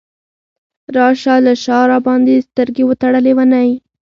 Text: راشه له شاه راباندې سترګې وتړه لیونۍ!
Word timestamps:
راشه 0.95 1.35
له 1.45 1.53
شاه 1.63 1.83
راباندې 1.91 2.45
سترګې 2.49 2.83
وتړه 2.85 3.19
لیونۍ! 3.25 3.69